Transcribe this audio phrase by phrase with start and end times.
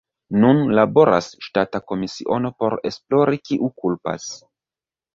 [0.45, 4.31] Nun laboras ŝtata komisiono por esplori, kiu kulpas.